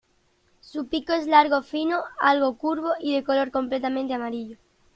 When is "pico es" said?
0.87-1.27